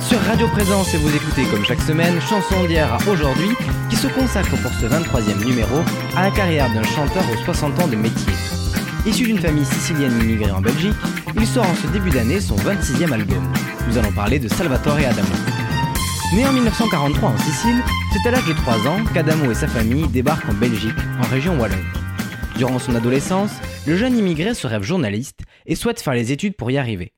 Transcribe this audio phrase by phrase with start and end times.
[0.00, 3.48] Sur Radio Présence et vous écoutez comme chaque semaine Chanson d'hier à aujourd'hui
[3.88, 5.80] qui se consacre pour ce 23e numéro
[6.16, 8.32] à la carrière d'un chanteur aux 60 ans de métier.
[9.06, 10.94] Issu d'une famille sicilienne immigrée en Belgique,
[11.36, 13.52] il sort en ce début d'année son 26e album.
[13.88, 15.28] Nous allons parler de Salvatore Adamo.
[16.34, 17.82] Né en 1943 en Sicile,
[18.12, 21.58] c'est à l'âge de 3 ans qu'Adamo et sa famille débarquent en Belgique, en région
[21.58, 21.84] wallonne.
[22.56, 23.52] Durant son adolescence,
[23.86, 27.12] le jeune immigré se rêve journaliste et souhaite faire les études pour y arriver.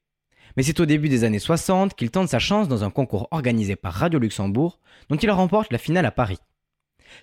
[0.57, 3.77] Mais c'est au début des années 60 qu'il tente sa chance dans un concours organisé
[3.77, 4.79] par Radio Luxembourg,
[5.11, 6.39] dont il remporte la finale à Paris.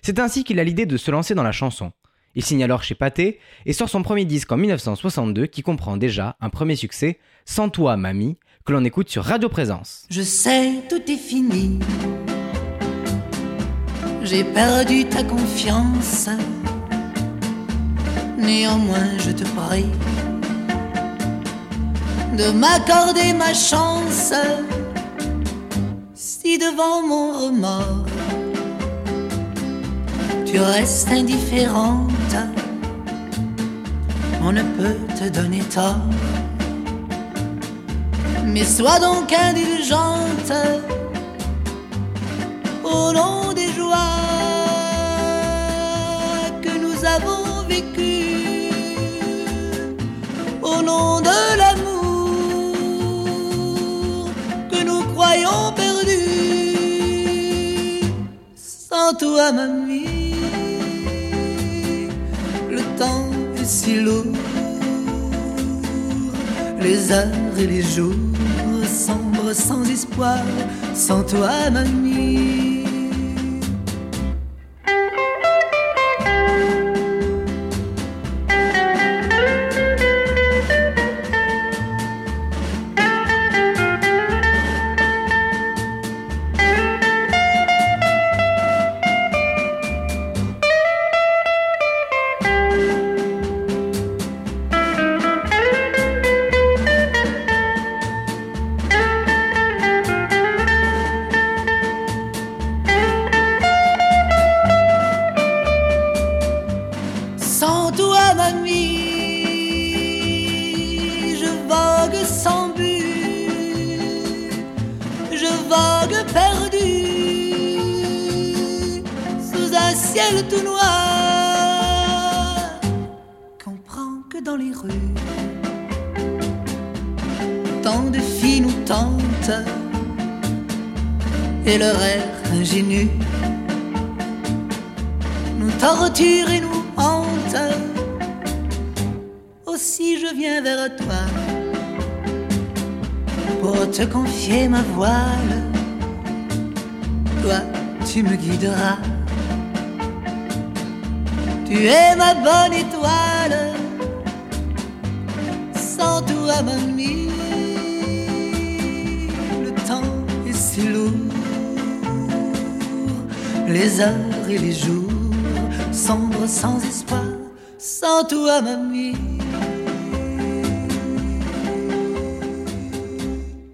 [0.02, 1.92] C'est ainsi qu'il a l'idée de se lancer dans la chanson.
[2.36, 6.36] Il signe alors chez Pathé et sort son premier disque en 1962 qui comprend déjà
[6.40, 10.06] un premier succès, Sans toi, mamie, que l'on écoute sur Radio Présence.
[10.10, 11.78] Je sais, tout est fini.
[14.22, 16.30] J'ai perdu ta confiance.
[18.38, 19.84] Néanmoins, je te prie
[22.36, 24.32] de m'accorder ma chance.
[26.14, 28.06] Si devant mon remords,
[30.44, 32.36] tu restes indifférente,
[34.42, 35.96] on ne peut te donner tort.
[38.46, 40.52] Mais sois donc indulgente
[42.82, 44.33] au nom des joies
[59.14, 60.34] Sans toi, mamie,
[62.68, 64.24] le temps est si lourd,
[66.80, 68.14] les heures et les jours
[68.88, 70.42] sombres sans espoir,
[70.94, 72.73] sans toi, mamie.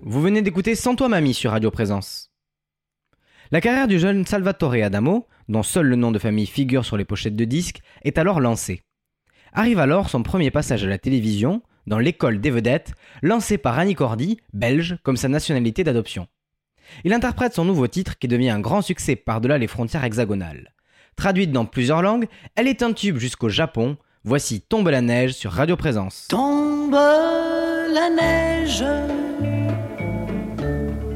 [0.02, 2.30] Vous venez d'écouter Sans toi mamie sur Radio Présence.
[3.50, 7.04] La carrière du jeune Salvatore Adamo, dont seul le nom de famille figure sur les
[7.04, 8.80] pochettes de disques, est alors lancée.
[9.52, 13.94] Arrive alors son premier passage à la télévision, dans l'école des vedettes, lancé par Annie
[13.94, 16.26] Cordy, belge, comme sa nationalité d'adoption.
[17.04, 20.72] Il interprète son nouveau titre qui devient un grand succès par-delà les frontières hexagonales.
[21.16, 23.98] Traduite dans plusieurs langues, elle est un tube jusqu'au Japon.
[24.22, 26.26] Voici Tombe la neige sur Radio Présence.
[26.28, 28.84] Tombe la neige,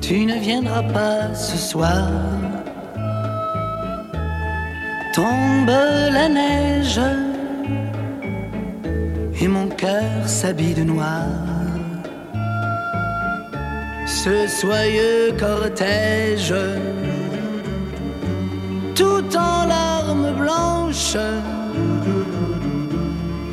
[0.01, 2.09] tu ne viendras pas ce soir.
[5.13, 7.01] Tombe la neige,
[9.39, 11.27] et mon cœur s'habille de noir.
[14.07, 16.55] Ce soyeux cortège,
[18.95, 21.19] tout en larmes blanches,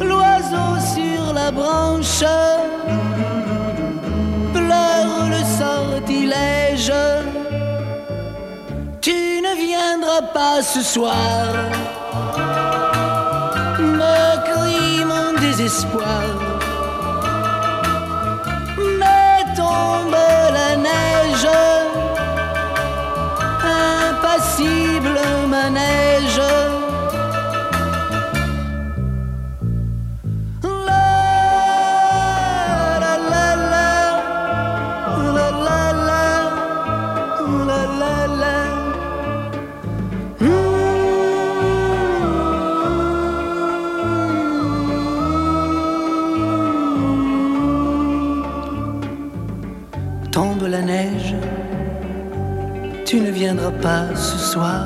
[0.03, 2.23] l'oiseau sur la branche
[4.53, 6.93] pleure le sortilège.
[9.01, 11.47] Tu ne viendras pas ce soir,
[13.79, 14.19] me
[14.49, 16.23] crie mon désespoir.
[18.99, 20.17] Mais tombe
[20.57, 21.47] la neige,
[23.63, 25.19] impassible
[25.49, 26.70] manège.
[50.81, 51.35] Neige,
[53.05, 54.83] tu ne viendras pas ce soir.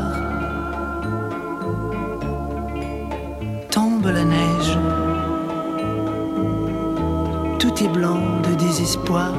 [3.69, 4.77] Tombe la neige,
[7.59, 9.33] tout est blanc de désespoir.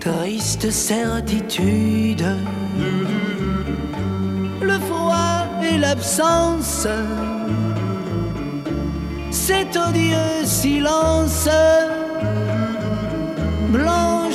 [0.00, 2.24] Triste certitude,
[4.60, 6.86] le froid et l'absence
[9.46, 11.48] cet odieux silence,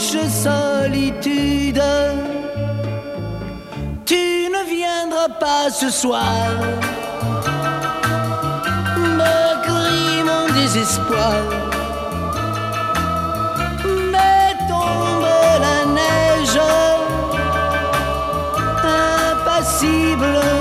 [0.01, 1.83] solitude,
[4.06, 6.48] tu ne viendras pas ce soir,
[8.98, 11.33] me crie mon désespoir.
[14.12, 15.27] Mais tombe
[15.65, 16.59] la neige,
[18.83, 20.61] impassible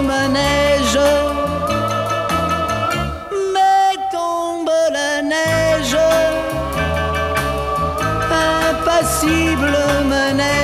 [9.30, 10.59] die bloemen en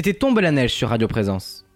[0.00, 1.66] C'était Tombe la neige sur Radio Présence.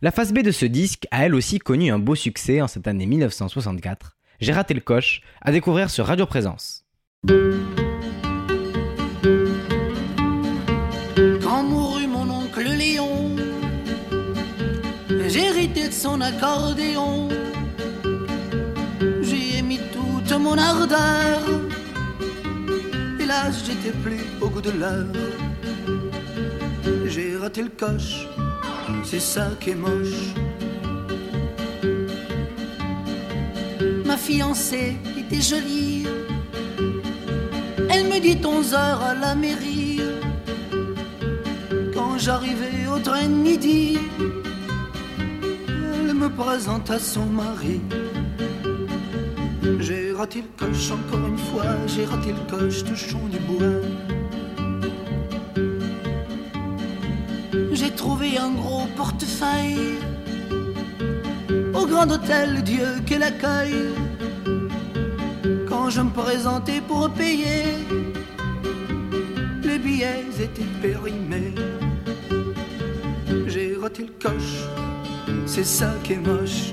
[0.00, 2.88] La face B de ce disque a elle aussi connu un beau succès en cette
[2.88, 4.16] année 1964.
[4.40, 6.86] J'ai raté le coche, à découvrir sur Radio Présence.
[7.28, 7.34] Quand
[11.64, 13.36] mourut mon oncle Léon,
[15.10, 17.28] hérité de son accordéon.
[19.20, 21.42] J'y ai mis toute mon ardeur.
[23.20, 25.08] Hélas, j'étais plus au goût de l'heure.
[27.14, 28.26] J'ai raté le coche,
[29.04, 30.32] c'est ça qui est moche.
[34.06, 36.06] Ma fiancée était jolie.
[37.90, 40.00] Elle me dit 11 heures à la mairie.
[41.92, 43.98] Quand j'arrivais au train de midi,
[45.94, 47.82] elle me présenta son mari.
[49.80, 54.11] J'ai raté le coche encore une fois, j'ai raté le coche de chant du bois.
[57.92, 59.98] J'ai trouvé un gros portefeuille
[61.74, 63.90] au grand hôtel Dieu qu'elle accueille.
[65.68, 67.64] Quand je me présentais pour payer,
[69.62, 71.54] les billets étaient périmés.
[73.46, 74.64] J'ai raté le coche,
[75.44, 76.72] c'est ça qui est moche.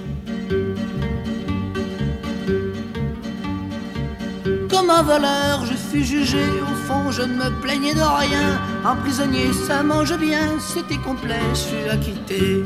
[4.69, 6.45] Comme un voleur, je fus jugé.
[6.61, 6.78] Au
[7.11, 8.59] je ne me plaignais de rien.
[8.85, 10.59] Un prisonnier, ça mange bien.
[10.59, 12.63] C'était complet, je fus acquitté.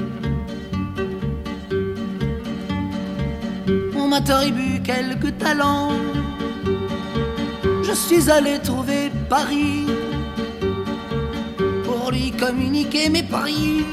[3.96, 5.92] On m'attribue quelques talents.
[7.84, 9.88] Je suis allé trouver Paris
[11.84, 13.86] pour lui communiquer mes paris.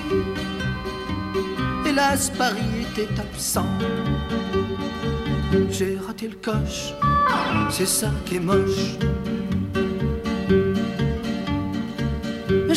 [1.87, 3.67] Hélas, Paris était absent.
[5.71, 6.95] J'ai raté le coche,
[7.69, 8.97] c'est ça qui est moche.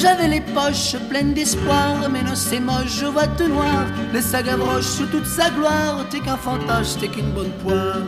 [0.03, 3.86] J'avais les poches pleines d'espoir, mais non, c'est moche, je vois tout noir.
[4.12, 8.01] Les sagavroches sous toute sa gloire, t'es qu'un fantoche, t'es qu'une bonne poire.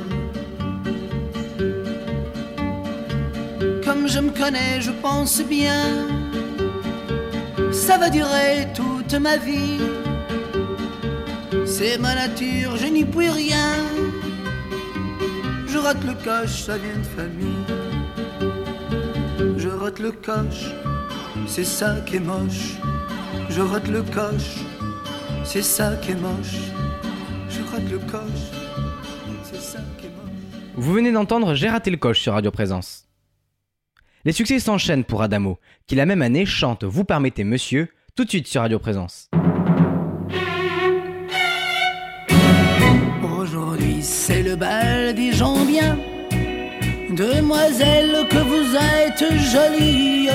[3.86, 6.06] Comme je me connais, je pense bien,
[7.72, 9.80] ça va durer toute ma vie.
[11.66, 13.72] C'est ma nature, je n'y puis rien.
[15.66, 17.66] Je rate le coche, ça vient de famille.
[19.56, 20.74] Je rate le coche,
[21.48, 22.76] c'est ça qui est moche.
[23.50, 24.60] Je rate le coche,
[25.44, 26.72] c'est ça qui est moche.
[27.50, 28.22] Je rate le coche,
[29.44, 30.62] c'est ça qui est moche.
[30.76, 33.08] Vous venez d'entendre J'ai raté le coche sur Radio Présence.
[34.26, 38.30] Les succès s'enchaînent pour Adamo, qui la même année chante Vous permettez monsieur, tout de
[38.30, 39.30] suite sur Radio Présence.
[43.24, 45.98] Aujourd'hui c'est le bal des gens bien.
[47.12, 50.30] Demoiselle que vous êtes jolie.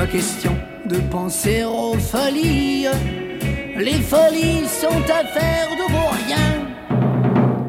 [0.00, 2.86] Pas question de penser aux folies.
[3.76, 6.48] Les folies sont affaires de vos rien.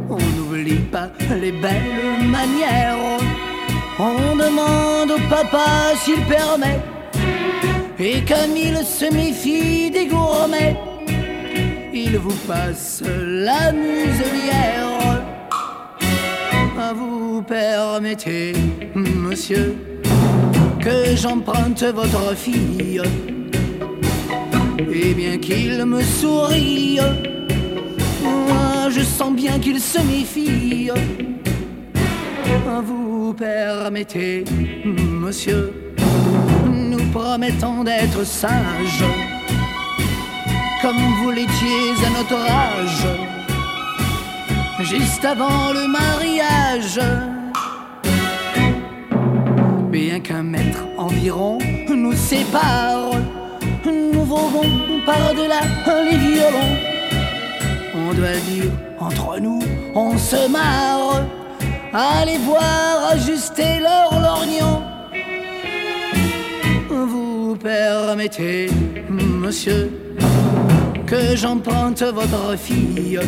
[0.09, 1.09] On n'oublie pas
[1.41, 3.19] les belles manières.
[3.99, 6.79] On demande au papa s'il permet.
[7.99, 10.77] Et comme il se méfie des gourmets,
[11.93, 15.21] il vous passe la muselière.
[16.95, 18.53] Vous vous permettez,
[18.95, 19.75] monsieur,
[20.81, 23.01] que j'emprunte votre fille.
[24.91, 26.99] Et bien qu'il me sourie,
[28.23, 30.89] moi je sens bien qu'il se méfie.
[32.83, 34.43] Vous permettez,
[34.85, 35.93] monsieur,
[36.67, 39.05] nous promettons d'être sages,
[40.81, 43.07] comme vous l'étiez à notre âge,
[44.81, 46.99] juste avant le mariage.
[49.91, 51.57] Bien qu'un mètre environ
[51.89, 53.11] nous sépare,
[53.85, 55.59] nous volons par-delà
[56.09, 56.77] les violons.
[57.93, 58.71] On doit dire,
[59.01, 59.59] entre nous,
[59.93, 61.25] on se marre.
[61.91, 64.81] Allez voir ajuster leur lorgnon.
[66.89, 68.69] Vous permettez,
[69.09, 69.91] monsieur,
[71.05, 73.19] que j'emprunte votre fille.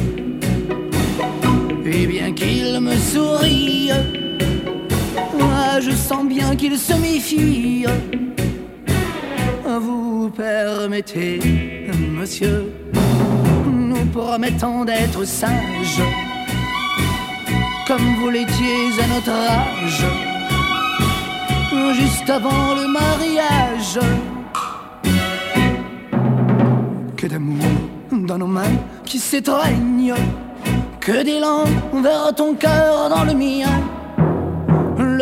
[1.86, 3.92] Et bien qu'il me sourie,
[5.80, 7.86] je sens bien qu'il se méfie.
[9.66, 11.40] Vous permettez,
[11.98, 12.72] monsieur,
[13.66, 16.04] nous promettons d'être sages,
[17.88, 20.06] comme vous l'étiez à notre âge,
[21.94, 24.00] juste avant le mariage.
[27.16, 27.66] Que d'amour
[28.12, 30.14] dans nos mains qui s'étreignent,
[31.00, 31.64] que d'élan
[31.94, 33.93] vers ton cœur dans le mien.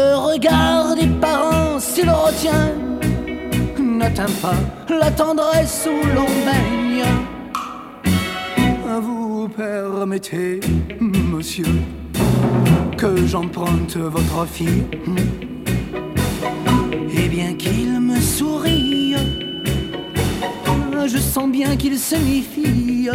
[0.01, 2.71] Le regard des parents, s'il retient,
[3.79, 4.55] n'atteint pas
[4.89, 7.05] la tendresse où l'on baigne.
[8.99, 10.59] Vous permettez,
[10.99, 11.71] monsieur,
[12.97, 14.85] que j'emprunte votre fille?
[17.15, 19.15] Et bien qu'il me sourie,
[21.05, 23.09] je sens bien qu'il se méfie.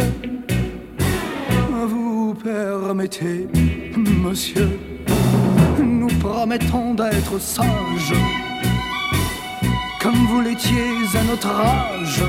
[1.85, 3.47] Vous permettez,
[3.97, 4.69] monsieur,
[6.07, 8.13] nous promettons d'être sages,
[10.01, 12.23] comme vous l'étiez à notre âge,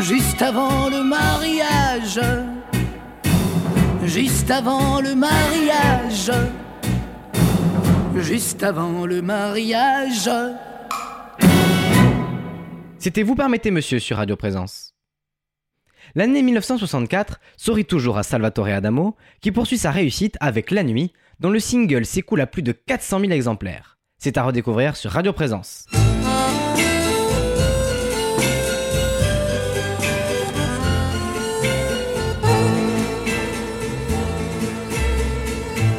[0.00, 2.20] juste avant le mariage,
[4.04, 6.30] juste avant le mariage,
[8.16, 10.30] juste avant le mariage.
[12.98, 14.94] C'était Vous permettez, monsieur, sur Radio Présence.
[16.14, 21.50] L'année 1964 sourit toujours à Salvatore Adamo, qui poursuit sa réussite avec La Nuit, dont
[21.50, 23.98] le single s'écoule à plus de 400 000 exemplaires.
[24.18, 25.86] C'est à redécouvrir sur Radio Présence.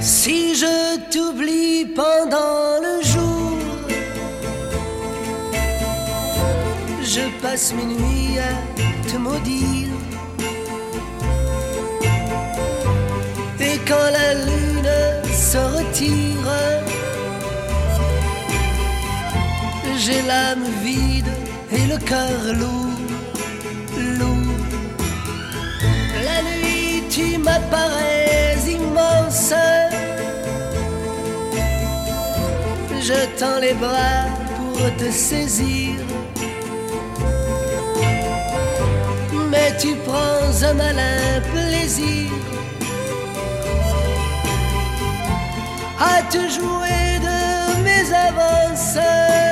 [0.01, 3.57] Si je t'oublie pendant le jour,
[7.01, 9.87] je passe mes nuits à te maudire.
[13.61, 14.68] Et quand la lune
[15.51, 16.51] se retire,
[19.97, 21.33] j'ai l'âme vide
[21.71, 23.01] et le cœur lourd,
[24.19, 24.65] lourd.
[26.27, 29.53] La nuit, tu m'apparais immense.
[33.07, 34.25] Je tends les bras
[34.55, 35.95] pour te saisir.
[39.49, 42.29] Mais tu prends un malin plaisir
[45.99, 49.48] à te jouer de mes avances.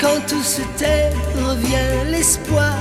[0.00, 1.10] Quand tout se tait,
[1.46, 2.74] revient l'espoir.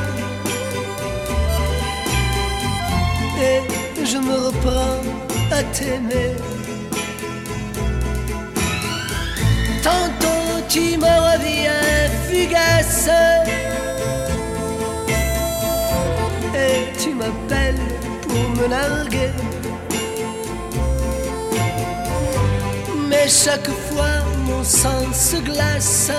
[3.42, 3.62] Et
[4.06, 5.04] je me reprends
[5.52, 6.36] à t'aimer.
[9.84, 13.10] Tantôt tu me reviens fugace.
[16.56, 17.76] Et tu m'appelles
[18.22, 19.32] pour me narguer.
[23.30, 26.12] Chaque fois mon sang se glace.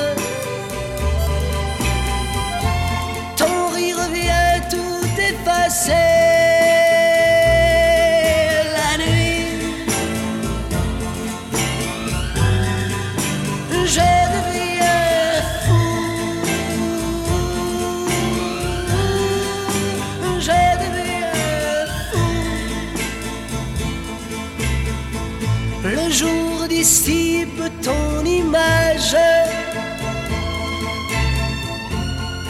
[27.83, 29.17] Ton image.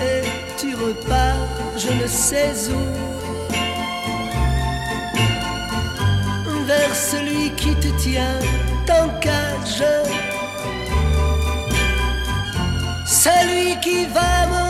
[0.01, 0.23] Et
[0.59, 2.83] tu repars, je ne sais où,
[6.67, 8.41] vers celui qui te tient
[8.91, 9.85] en cage,
[13.07, 14.68] celui qui va me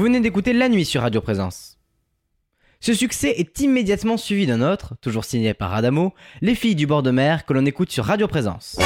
[0.00, 1.76] Vous venez d'écouter La Nuit sur Radio Présence.
[2.80, 7.02] Ce succès est immédiatement suivi d'un autre, toujours signé par Adamo, Les filles du bord
[7.02, 8.78] de mer, que l'on écoute sur Radio Présence.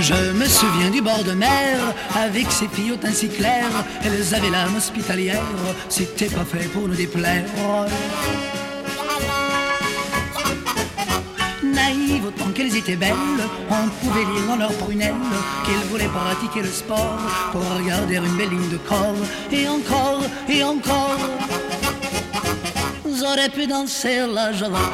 [0.00, 1.78] Je me souviens du bord de mer,
[2.16, 3.68] avec ses filles au teint si clair.
[4.02, 5.44] Elles avaient l'âme hospitalière,
[5.88, 7.44] c'était pas fait pour nous déplaire.
[11.88, 13.14] Naïves autant qu'elles étaient belles,
[13.70, 15.14] on pouvait lire dans leurs prunelles
[15.64, 17.18] qu'elles voulaient pratiquer le sport
[17.50, 19.24] pour regarder une belle ligne de corps.
[19.50, 21.16] Et encore, et encore,
[23.18, 24.84] j'aurais pu danser la java.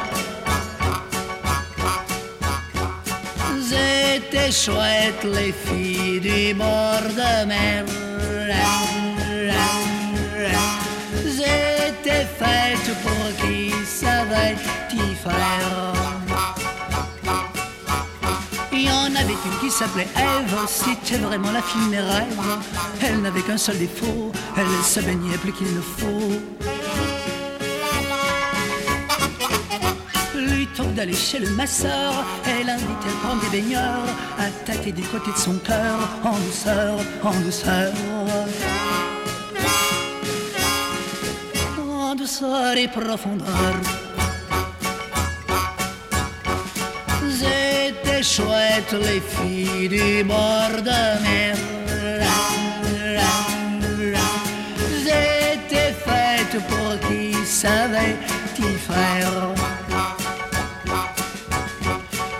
[3.69, 7.83] C'était chouette les filles du bord de mer.
[11.25, 14.55] J'étais faite pour qui savait
[14.93, 16.14] y faire.
[19.15, 22.59] En avait une qui s'appelait Ève, c'était vraiment la fille de rêves.
[23.01, 26.41] Elle n'avait qu'un seul défaut, elle se baignait plus qu'il ne faut.
[30.33, 35.03] Plutôt que d'aller chez le masseur, elle invitait à prendre des baigneurs, à tâter du
[35.03, 37.93] côté de son cœur, en douceur, en douceur.
[41.79, 43.75] En douceur et profondeur.
[48.25, 51.55] Chouette les filles du bord de mer.
[55.03, 58.17] J'étais faite pour qui savait
[58.57, 59.53] y faire.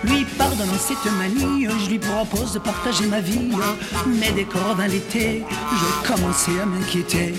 [0.02, 3.52] Lui pardonnant cette manie, je lui propose de partager ma vie.
[4.06, 7.32] Mais dès qu'on l'été, je commençais à m'inquiéter.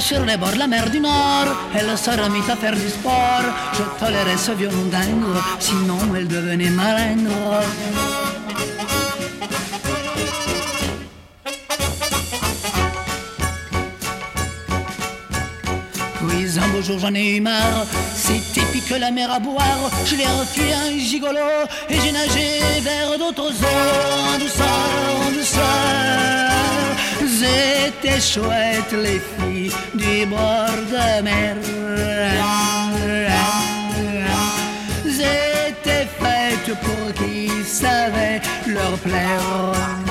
[0.00, 3.42] Sur les bords de la mer du Nord, elle se remit à faire du sport.
[3.72, 5.24] Je tolérais ce violon dingue,
[5.58, 7.30] sinon elle devenait malingre.
[16.28, 19.90] Puis un beau jour j'en ai eu marre, c'était pique la mer à boire.
[20.04, 21.48] Je l'ai refusé un gigolo
[21.88, 26.55] et j'ai nagé vers d'autres eaux en douceur, en douceur.
[27.38, 31.56] C'était chouette les filles du bord de mer.
[35.04, 40.05] J'étais faite pour qui savait leur plaire.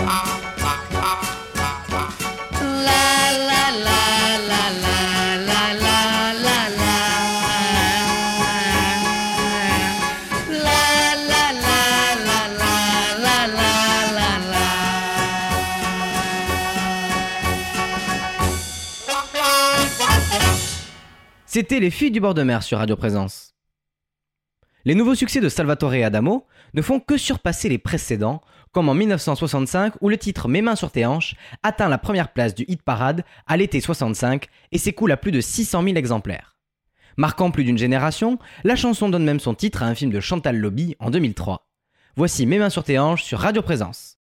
[21.55, 23.53] C'était Les filles du bord de mer sur Radio Présence.
[24.83, 28.41] Les nouveaux succès de Salvatore Adamo ne font que surpasser les précédents,
[28.73, 32.55] comme en 1965 où le titre Mes mains sur tes hanches atteint la première place
[32.55, 36.57] du hit parade à l'été 65 et s'écoule à plus de 600 000 exemplaires.
[37.15, 40.57] Marquant plus d'une génération, la chanson donne même son titre à un film de Chantal
[40.57, 41.69] Lobby en 2003.
[42.17, 44.17] Voici Mes mains sur tes hanches sur Radio Présence.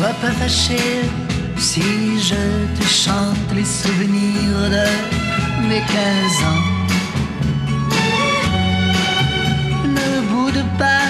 [0.00, 0.80] Sois pas fâché
[1.58, 1.82] si
[2.18, 2.42] je
[2.74, 4.86] te chante les souvenirs de
[5.68, 6.64] mes 15 ans.
[9.96, 11.06] Ne boude pas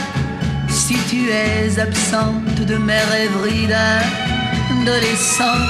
[0.69, 5.61] si tu es absente de mes rêveries d'adolescent.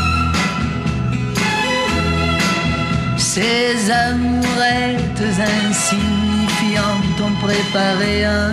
[3.19, 5.25] Ces amourettes
[5.69, 8.51] insignifiantes ont préparé un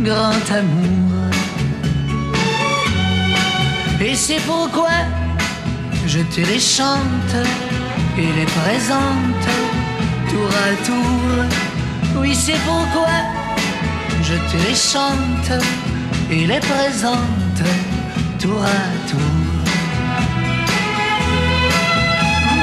[0.00, 1.15] grand amour.
[3.98, 4.90] Et c'est pourquoi
[6.06, 7.36] je te les chante
[8.18, 9.46] et les présente
[10.28, 12.20] tour à tour.
[12.20, 13.16] Oui, c'est pourquoi
[14.22, 15.64] je te les chante
[16.30, 17.62] et les présente
[18.38, 19.20] tour à tour.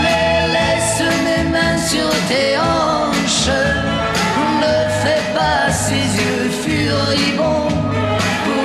[0.03, 3.57] Mais laisse mes mains sur tes hanches,
[4.61, 7.69] ne fais pas ces yeux furibonds,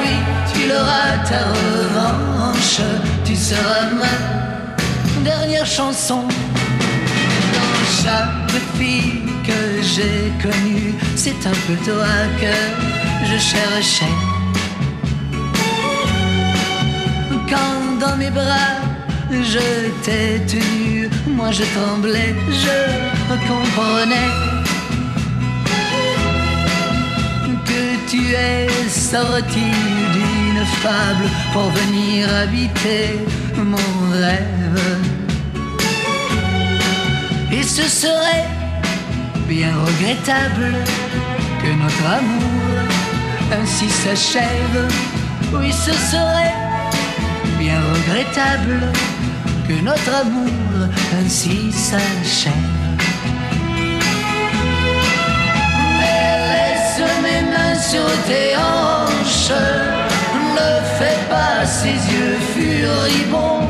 [0.01, 0.15] oui,
[0.53, 1.68] tu l'auras ta
[3.49, 6.25] tu seras ma dernière chanson.
[7.55, 12.55] Dans chaque fille que j'ai connue, c'est un peu toi que
[13.25, 14.17] je cherchais.
[17.49, 18.77] Quand dans mes bras
[19.31, 24.31] je t'ai tenu, moi je tremblais, je comprenais
[27.65, 29.71] que tu es sorti
[30.13, 33.19] d'une fable pour venir habiter
[33.65, 34.81] mon rêve.
[37.53, 38.47] Et ce serait
[39.49, 40.75] bien regrettable
[41.63, 42.69] que notre amour
[43.53, 44.89] ainsi s'achève.
[45.53, 46.55] Oui, ce serait
[47.59, 48.81] bien regrettable
[49.67, 52.53] que notre amour ainsi s'achève.
[55.99, 59.98] Mais laisse mes mains sur tes hanches,
[60.59, 63.67] ne fais pas ses yeux furibonds.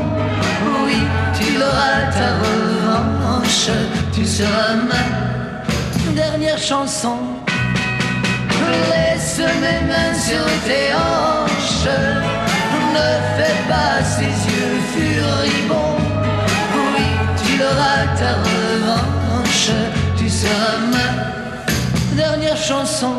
[0.85, 0.99] Oui,
[1.37, 3.69] tu auras ta revanche,
[4.13, 5.03] tu seras ma
[6.13, 7.17] dernière chanson.
[8.89, 11.95] Laisse mes mains sur tes hanches,
[12.97, 15.97] ne fais pas ses yeux furibonds.
[16.91, 17.07] Oui,
[17.41, 19.71] tu auras ta revanche,
[20.17, 21.07] tu seras ma
[22.15, 23.15] dernière chanson.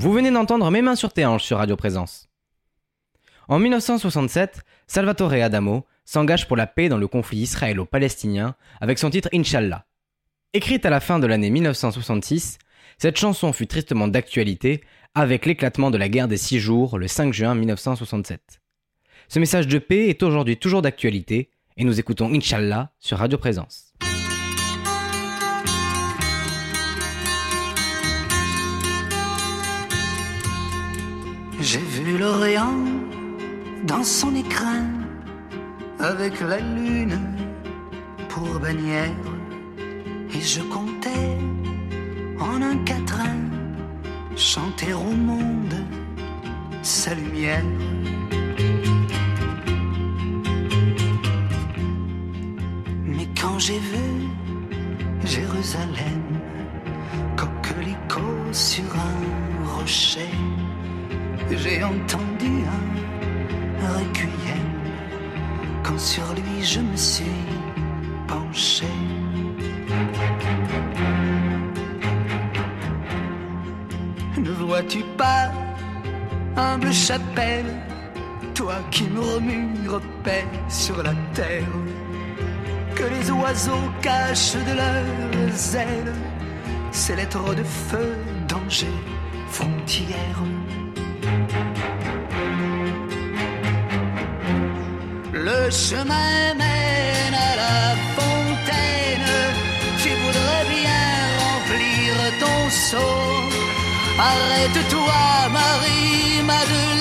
[0.00, 2.30] Vous venez d'entendre Mes mains sur tes hanches sur Radio Présence.
[3.48, 9.28] En 1967, Salvatore Adamo s'engage pour la paix dans le conflit israélo-palestinien avec son titre
[9.34, 9.84] Inch'Allah.
[10.54, 12.56] Écrite à la fin de l'année 1966,
[12.96, 14.82] cette chanson fut tristement d'actualité
[15.14, 18.62] avec l'éclatement de la guerre des six jours le 5 juin 1967.
[19.28, 23.89] Ce message de paix est aujourd'hui toujours d'actualité et nous écoutons Inch'Allah sur Radio Présence.
[31.62, 32.84] J'ai vu l'Orient
[33.84, 34.86] dans son écrin
[35.98, 37.20] avec la lune
[38.30, 39.12] pour bannière
[40.34, 41.36] et je comptais
[42.40, 43.36] en un quatrain
[44.36, 45.74] chanter au monde
[46.80, 47.64] sa lumière.
[53.04, 54.08] Mais quand j'ai vu
[55.26, 56.22] Jérusalem,
[57.36, 60.30] coquelicot sur un rocher,
[61.56, 62.64] j'ai entendu
[63.82, 64.70] un requiem
[65.82, 67.24] quand sur lui je me suis
[68.26, 68.86] penché.
[74.38, 75.50] Ne vois-tu pas,
[76.56, 77.74] humble chapelle,
[78.54, 81.74] toi qui murmures paix sur la terre,
[82.94, 86.14] que les oiseaux cachent de leurs ailes
[86.92, 88.14] ces lettres de feu,
[88.48, 88.92] danger,
[89.48, 90.42] frontière.
[95.50, 99.32] Le chemin mène à la fontaine.
[100.00, 101.04] Tu voudrais bien
[101.42, 103.16] remplir ton seau.
[104.16, 105.22] Arrête-toi,
[105.58, 106.99] Marie-Madeleine.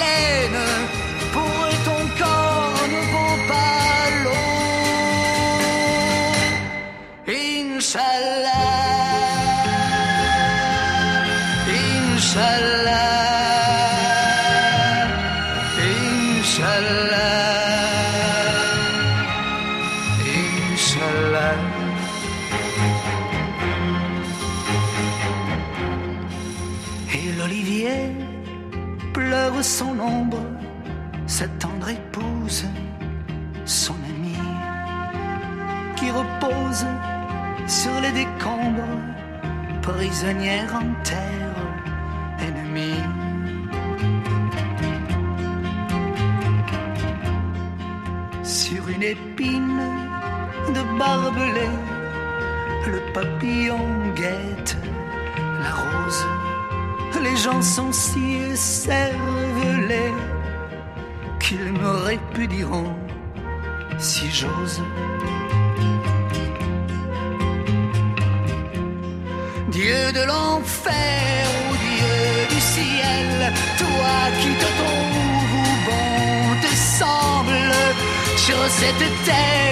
[78.80, 79.69] Cette terre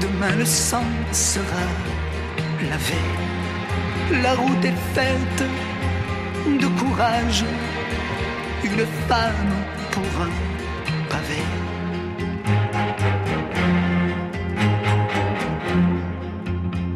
[0.00, 1.66] Demain le sang sera
[2.70, 2.94] lavé.
[4.22, 5.42] La route est faite
[6.46, 7.44] de courage.
[8.62, 9.54] Une femme
[9.90, 10.30] pour un
[11.08, 11.42] pavé.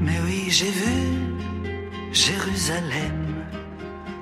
[0.01, 0.97] Mais oui, j'ai vu
[2.13, 3.45] Jérusalem,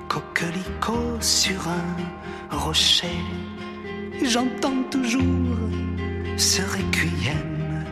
[0.07, 3.19] coquelicot sur un rocher.
[4.23, 5.57] J'entends toujours
[6.41, 7.85] ce requiem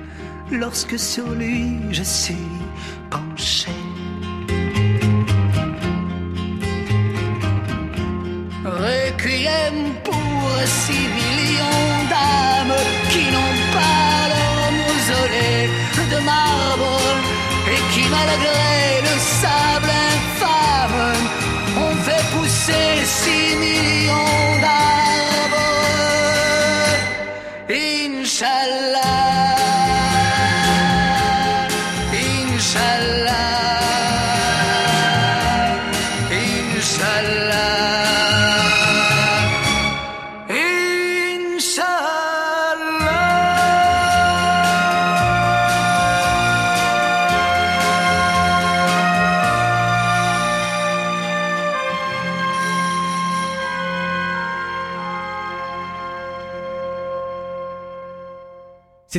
[0.51, 2.49] lorsque sur lui je suis
[3.11, 3.71] penché.
[8.65, 12.81] Requiem pour six millions d'âmes
[13.11, 15.69] qui n'ont pas leur mausolée
[16.13, 17.01] de marbre
[17.71, 18.68] et qui malgré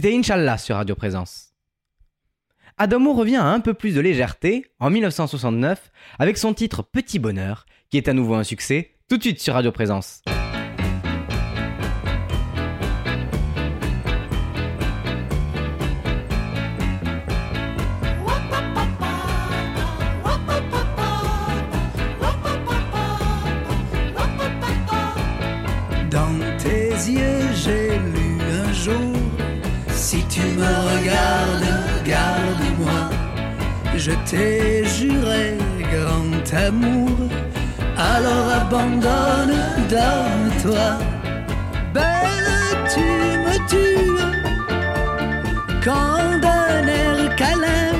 [0.03, 1.51] C'était Inch'Allah sur Radio Présence.
[2.79, 7.67] Adamo revient à un peu plus de légèreté en 1969 avec son titre Petit Bonheur,
[7.91, 10.23] qui est à nouveau un succès, tout de suite sur Radio Présence.
[26.11, 29.21] Dans tes yeux, j'ai lu un jour,
[30.01, 31.73] si tu me regardes,
[32.05, 33.01] garde-moi.
[33.97, 35.59] Je t'ai juré
[35.93, 37.11] grand amour,
[37.99, 39.59] alors abandonne,
[39.91, 40.89] donne-toi.
[41.93, 42.53] Belle,
[42.95, 43.07] tu
[43.45, 44.23] me tues,
[45.85, 47.93] quand d'un air câlin,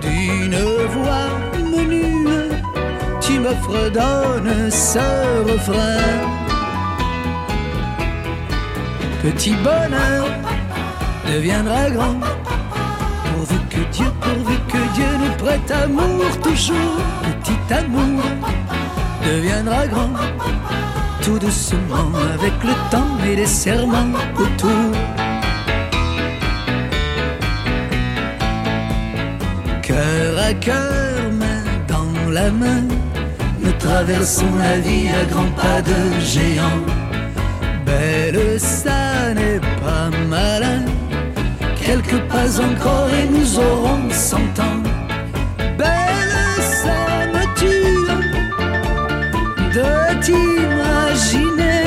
[0.00, 0.60] d'une
[0.94, 1.30] voix
[1.74, 2.48] menue,
[3.20, 5.06] tu me fredonnes ce
[5.52, 6.35] refrain.
[9.26, 10.28] Petit bonheur
[11.26, 12.20] deviendra grand,
[13.34, 17.00] pourvu que Dieu, pourvu que Dieu nous prête amour toujours.
[17.24, 18.22] Petit amour
[19.26, 20.12] deviendra grand,
[21.22, 24.92] tout doucement avec le temps et les serments autour.
[29.82, 32.84] Cœur à cœur, main dans la main,
[33.58, 37.05] nous traversons la vie à grands pas de géant.
[37.86, 40.82] Belle, ça n'est pas malin.
[41.80, 44.82] Quelques pas encore et nous aurons cent ans.
[45.78, 46.36] Belle,
[46.82, 47.00] ça
[47.34, 48.06] me tue
[49.76, 49.90] de
[50.24, 51.82] t'imaginer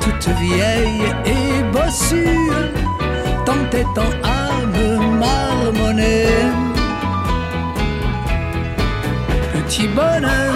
[0.00, 2.40] toute vieille et bossue,
[3.44, 4.88] tant et tant à me
[5.24, 6.26] marmonner.
[9.52, 10.54] Petit bonheur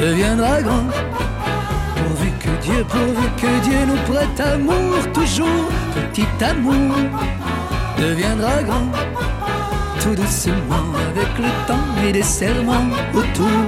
[0.00, 0.86] deviendra grand,
[2.70, 5.70] Dieu, pourvu que Dieu nous prête amour toujours.
[6.12, 6.96] Petit amour
[7.98, 8.90] deviendra grand,
[10.00, 13.62] tout doucement avec le temps et les serments autour.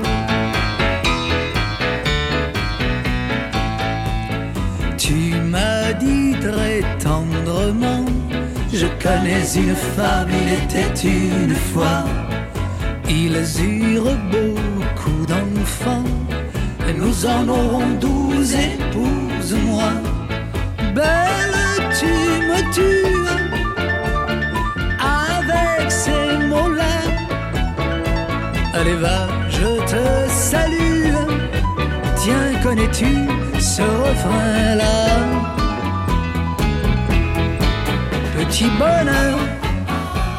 [4.96, 8.04] Tu m'as dit très tendrement,
[8.72, 12.04] je connais une femme, il était une fois.
[13.08, 16.04] Ils eurent beaucoup d'enfants,
[16.98, 19.90] nous en aurons douze, épouse-moi.
[20.94, 21.58] Belle,
[21.98, 22.06] tu
[22.48, 23.16] me tues
[24.98, 26.96] avec ces mots-là.
[28.74, 31.14] Allez, va, je te salue.
[32.16, 33.28] Tiens, connais-tu
[33.60, 34.92] ce refrain-là?
[38.36, 39.38] Petit bonheur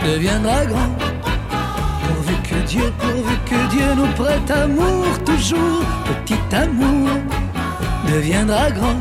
[0.05, 1.12] deviendra grand.
[2.73, 5.86] Dieu, pourvu que Dieu nous prête amour toujours.
[6.07, 7.07] Petit amour
[8.12, 8.97] deviendra grand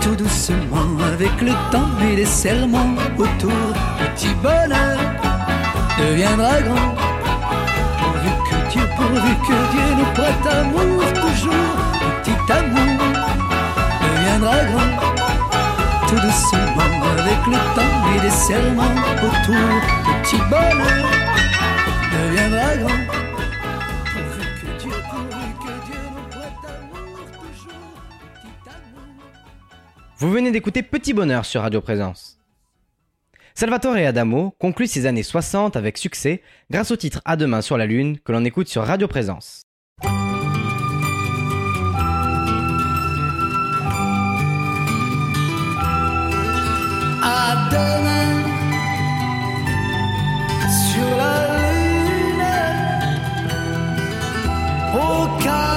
[0.00, 3.70] tout doucement avec le temps et les serments autour.
[4.00, 4.98] Petit bonheur
[5.96, 6.90] deviendra grand.
[8.00, 11.76] Pourvu que Dieu, pourvu que Dieu nous prête amour toujours.
[12.24, 12.98] Petit amour
[14.02, 14.92] deviendra grand.
[16.08, 19.70] Tout doucement avec le temps et les serments autour.
[20.24, 21.06] Petit bonheur
[30.18, 32.38] Vous venez d'écouter Petit Bonheur sur Radio Présence.
[33.54, 37.86] Salvatore Adamo conclut ses années 60 avec succès grâce au titre À demain sur la
[37.86, 39.62] Lune que l'on écoute sur Radio Présence.
[47.22, 48.15] À demain
[55.36, 55.75] aux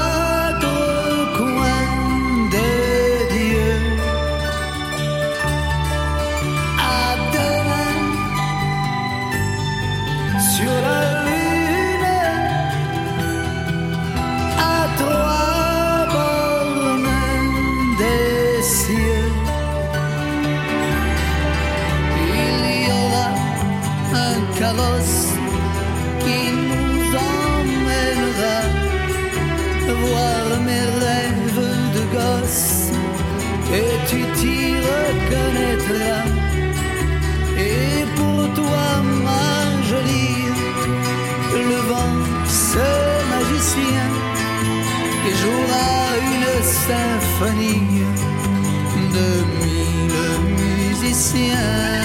[51.19, 51.98] mille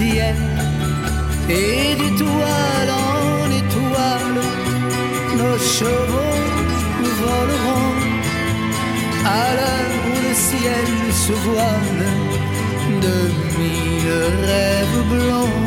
[0.00, 4.40] et d'étoile en étoile
[5.38, 6.44] nos chevaux
[7.20, 7.94] voleront
[9.24, 12.06] à l'heure où le ciel se voile
[13.02, 13.16] de
[13.56, 14.10] mille
[14.42, 15.63] rêves blancs.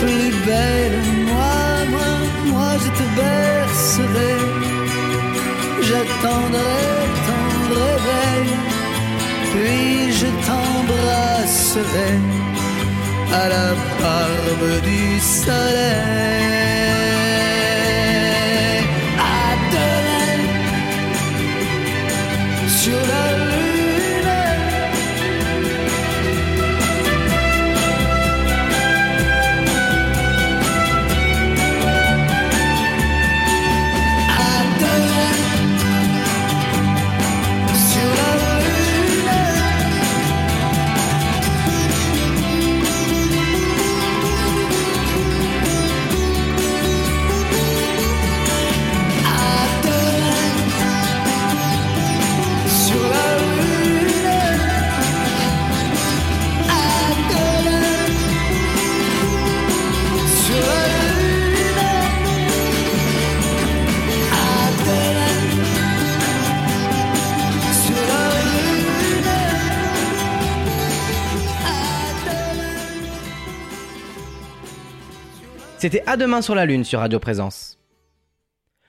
[0.00, 1.00] Plus belle.
[1.30, 1.60] Moi,
[1.92, 2.10] moi,
[2.52, 4.36] moi, je te bercerai,
[5.88, 6.86] j'attendrai
[7.26, 7.44] ton
[7.80, 8.48] réveil,
[9.52, 12.12] puis je t'embrasserai
[13.42, 13.68] à la
[14.00, 17.13] barbe du soleil.
[75.84, 77.78] C'était À demain sur la Lune sur Radio Présence.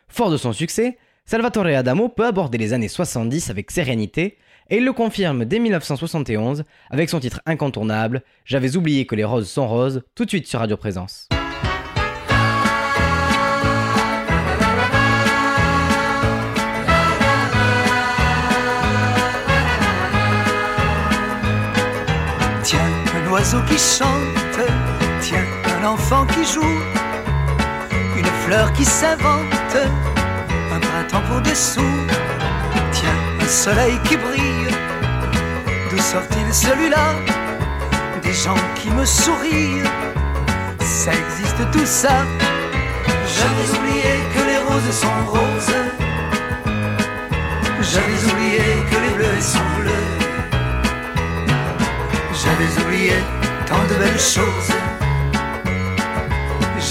[0.07, 4.37] Fort de son succès, Salvatore Adamo peut aborder les années 70 avec sérénité
[4.69, 9.49] et il le confirme dès 1971 avec son titre incontournable J'avais oublié que les roses
[9.49, 11.27] sont roses tout de suite sur Radio Présence.
[22.63, 22.79] Tiens,
[23.17, 24.34] un oiseau qui chante,
[25.85, 26.79] enfant qui joue,
[28.17, 29.77] une fleur qui s'invente,
[30.73, 31.97] un printemps pour dessous.
[32.91, 34.69] Tiens, un soleil qui brille.
[35.89, 37.13] D'où sort-il celui-là?
[38.23, 39.83] Des gens qui me sourient.
[40.79, 42.25] Ça existe tout ça.
[43.35, 45.77] J'avais oublié que les roses sont roses.
[47.81, 50.07] J'avais oublié que les bleus sont bleus.
[52.33, 53.13] J'avais oublié
[53.67, 54.94] tant de belles choses.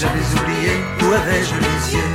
[0.05, 2.13] J'avais oublié où avais-je les yeux?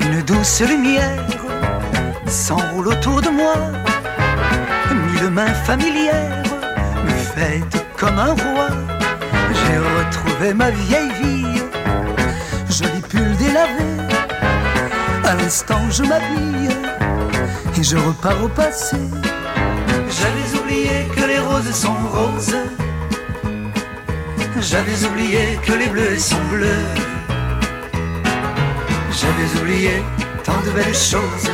[0.00, 1.26] Une douce lumière
[2.26, 3.54] s'enroule autour de moi.
[5.12, 6.42] Mille mains familières
[7.04, 8.68] me fêtent comme un roi.
[9.52, 11.60] J'ai retrouvé ma vieille vie,
[12.70, 14.07] joli pull délavé.
[15.28, 16.70] À l'instant, je m'habille
[17.78, 18.96] et je repars au passé.
[20.08, 22.56] J'avais oublié que les roses sont roses.
[24.58, 26.86] J'avais oublié que les bleus sont bleus.
[29.20, 30.02] J'avais oublié
[30.44, 31.50] tant de belles choses.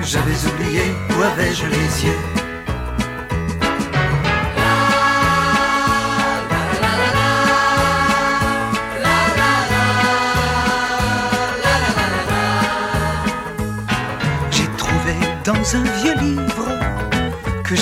[0.00, 2.35] J'avais oublié où avais-je les yeux.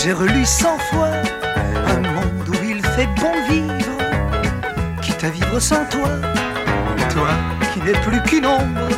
[0.04, 1.12] J'ai relu cent fois
[1.86, 3.96] un monde où il fait bon vivre,
[5.00, 6.10] quitte à vivre sans toi,
[7.08, 7.30] toi
[7.72, 8.88] qui n'es plus qu'une ombre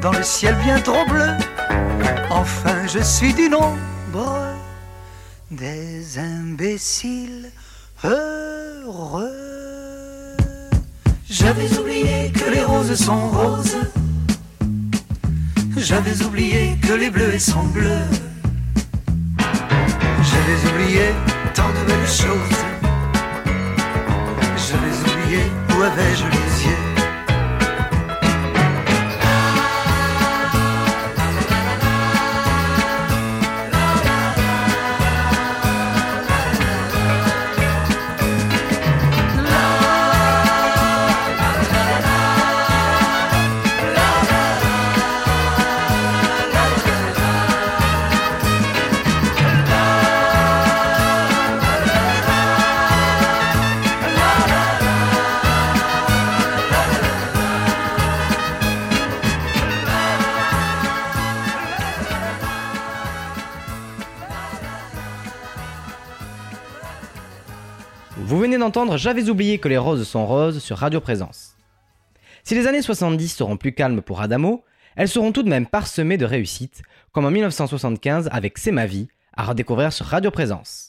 [0.00, 1.30] dans le ciel bien trop bleu.
[2.30, 4.54] Enfin, je suis du nombre
[5.50, 7.50] des imbéciles
[8.04, 9.32] heureux.
[11.28, 13.78] J'avais oublié que les roses sont roses.
[15.76, 18.27] J'avais oublié que les bleus sont bleus.
[20.48, 21.02] J'avais oublié
[21.52, 22.58] tant de belles choses.
[24.56, 25.42] J'avais oublié
[25.76, 26.24] où avais-je
[68.96, 71.56] J'avais oublié que les roses sont roses sur Radio Présence.
[72.44, 74.62] Si les années 70 seront plus calmes pour Adamo,
[74.94, 79.08] elles seront tout de même parsemées de réussites, comme en 1975 avec C'est ma vie,
[79.34, 80.87] à redécouvrir sur Radio Présence.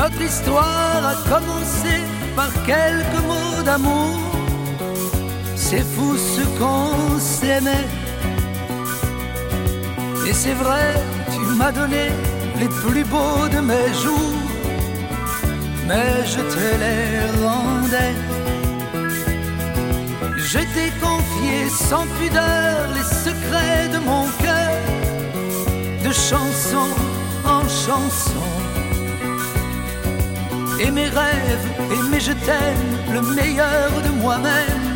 [0.00, 1.94] Notre histoire a commencé
[2.34, 4.18] par quelques mots d'amour.
[5.54, 7.86] C'est fou ce qu'on s'aimait.
[10.26, 10.94] Et c'est vrai,
[11.34, 12.04] tu m'as donné
[12.60, 14.40] les plus beaux de mes jours.
[15.86, 17.04] Mais je te les
[17.44, 18.14] rendais.
[20.52, 24.76] Je t'ai confié sans pudeur les secrets de mon cœur.
[26.04, 26.88] De chanson
[27.44, 28.69] en chanson
[30.80, 34.86] et mes rêves, et mes je t'aime, le meilleur de moi-même,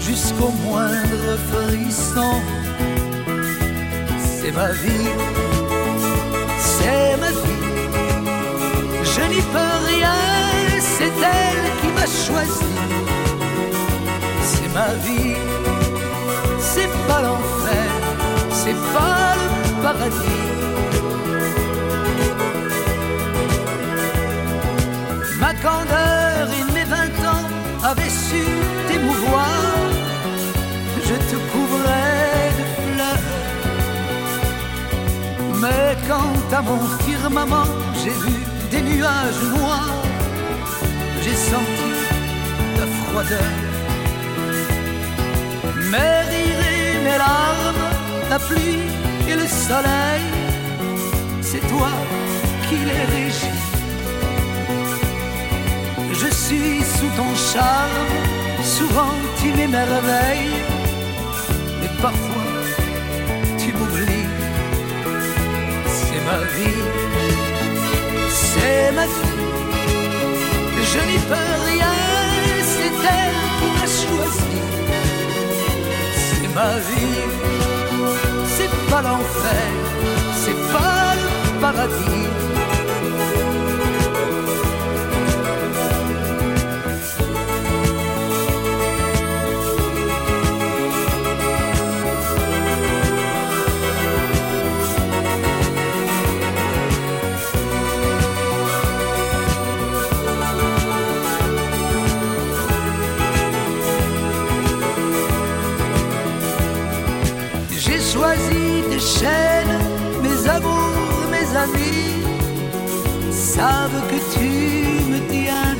[0.00, 2.34] jusqu'au moindre frisson.
[4.18, 5.12] C'est ma vie,
[6.58, 7.68] c'est ma vie,
[9.14, 10.18] je n'y peux rien,
[10.80, 12.72] c'est elle qui m'a choisi.
[14.50, 15.36] C'est ma vie,
[16.58, 17.88] c'est pas l'enfer,
[18.52, 20.39] c'est pas le paradis.
[25.62, 27.46] Candeur et mes vingt ans
[27.90, 28.42] avaient su
[28.88, 29.62] t'émouvoir.
[31.08, 33.28] Je te couvrais de fleurs.
[35.62, 37.70] Mais quand à mon firmament
[38.02, 38.36] j'ai vu
[38.70, 40.02] des nuages noirs,
[41.22, 41.90] j'ai senti
[42.76, 43.52] ta froideur.
[45.92, 47.86] Mes rires et mes larmes,
[48.30, 48.84] la pluie
[49.28, 50.24] et le soleil,
[51.42, 51.90] c'est toi
[52.68, 53.79] qui les régis.
[56.22, 58.08] Je suis sous ton charme.
[58.62, 60.60] Souvent tu m'émerveilles,
[61.80, 62.52] mais parfois
[63.58, 64.28] tu m'oublies.
[65.86, 66.82] C'est ma vie,
[68.28, 69.40] c'est ma vie,
[70.92, 71.94] je n'y peux rien,
[72.72, 74.58] c'est elle qui m'a choisi.
[76.26, 77.22] C'est ma vie,
[78.54, 79.68] c'est pas l'enfer,
[80.42, 82.59] c'est pas le paradis.
[113.32, 114.48] Savent que tu
[115.10, 115.74] me tiens.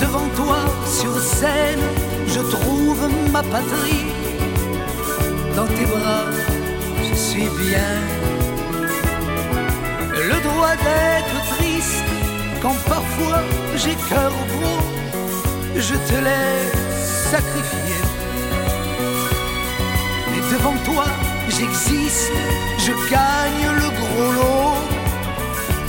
[0.00, 1.84] Devant toi sur scène,
[2.26, 4.06] je trouve ma patrie.
[5.56, 6.26] Dans tes bras,
[7.08, 7.92] je suis bien.
[10.30, 12.04] Le droit d'être triste
[12.62, 13.42] quand parfois
[13.76, 14.82] j'ai cœur gros,
[15.76, 18.00] je te laisse sacrifier
[20.50, 21.04] devant toi,
[21.50, 22.32] j'existe,
[22.78, 24.76] je gagne le gros lot,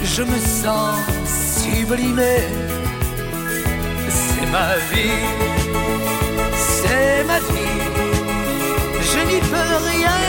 [0.04, 0.96] je me sens
[1.26, 2.38] sublimé.
[4.10, 5.24] C'est ma vie,
[6.58, 7.82] c'est ma vie,
[9.12, 10.20] je n'y peux rien,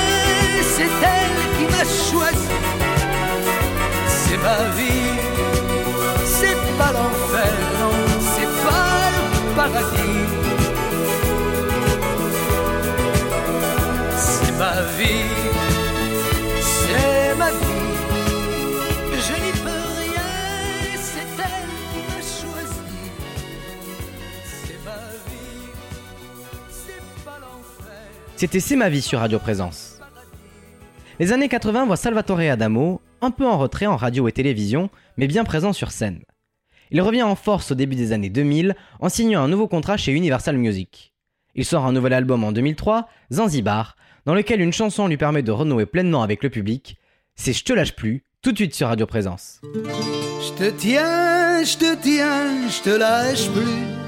[0.75, 2.49] c'est elle qui m'a choisi.
[4.07, 5.13] C'est ma vie,
[6.25, 7.97] c'est pas l'enfer, non,
[8.35, 10.62] c'est pas le paradis.
[28.37, 30.01] C'était C'est ma vie sur Radio Présence.
[31.21, 35.29] Les années 80 voient Salvatore Adamo un peu en retrait en radio et télévision, mais
[35.29, 36.23] bien présent sur scène.
[36.91, 40.13] Il revient en force au début des années 2000 en signant un nouveau contrat chez
[40.13, 41.15] Universal Music.
[41.55, 43.97] Il sort un nouvel album en 2003, Zanzibar,
[44.27, 46.97] dans lequel une chanson lui permet de renouer pleinement avec le public.
[47.35, 49.61] C'est Je te lâche plus, tout de suite sur Radio Présence.
[49.75, 54.03] Je te tiens, je te tiens, je te lâche plus.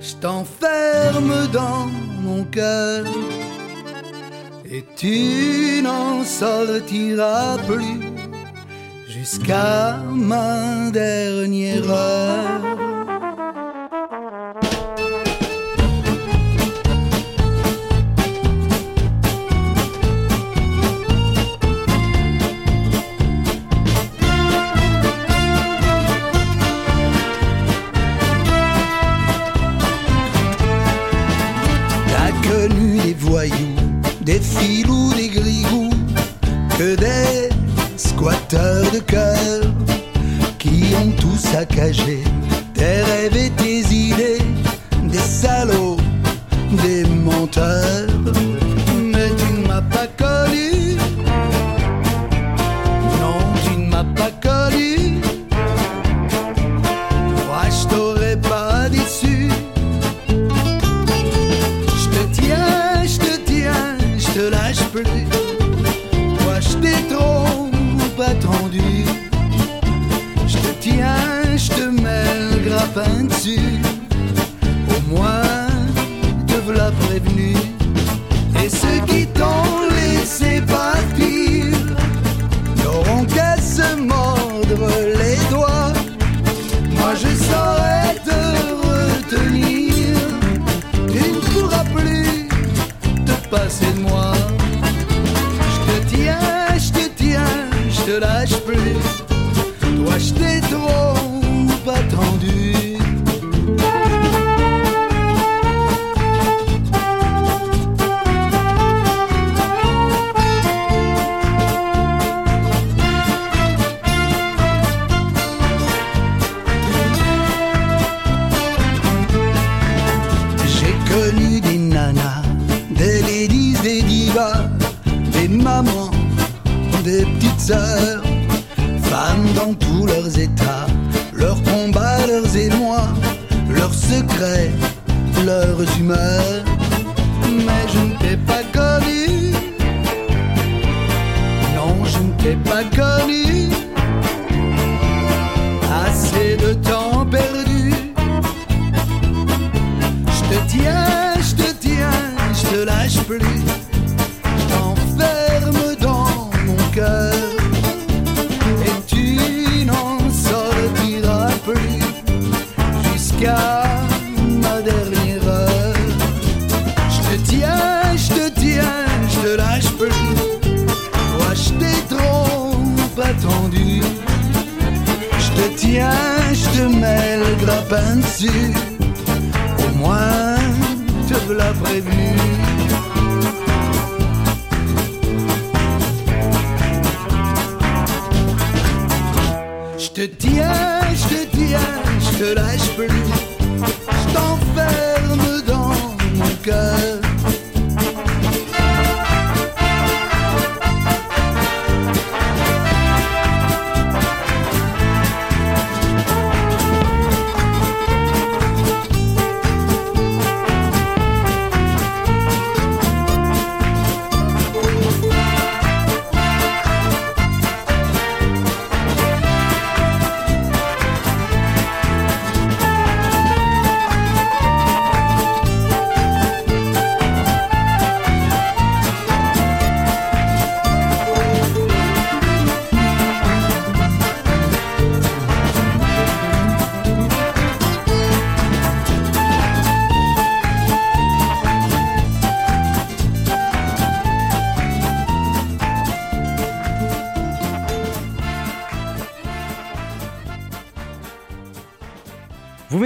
[0.00, 1.86] Je t'enferme dans
[2.20, 3.04] mon cœur.
[4.64, 8.00] Et tu n'en sortiras plus
[9.08, 12.79] jusqu'à ma dernière heure.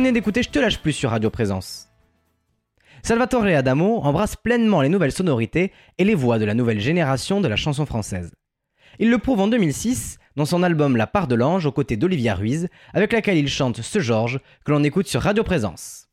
[0.05, 1.89] Venez d'écouter Je te lâche plus sur Radio Présence.
[3.03, 7.49] Salvatore Adamo embrasse pleinement les nouvelles sonorités et les voix de la nouvelle génération de
[7.49, 8.31] la chanson française.
[8.99, 12.35] Il le prouve en 2006 dans son album La part de l'ange aux côtés d'Olivia
[12.35, 16.04] Ruiz, avec laquelle il chante Ce Georges que l'on écoute sur Radio Présence.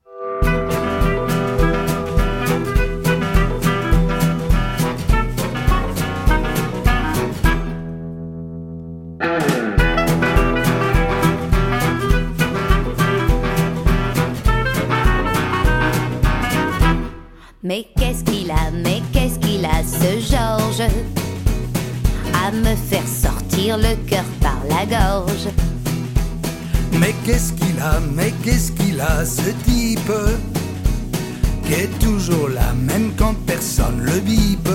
[17.71, 20.89] Mais qu'est-ce qu'il a, mais qu'est-ce qu'il a, ce Georges?
[22.33, 25.47] À me faire sortir le cœur par la gorge.
[26.99, 30.11] Mais qu'est-ce qu'il a, mais qu'est-ce qu'il a, ce type?
[31.63, 34.67] Qui est toujours là, même quand personne le bipe.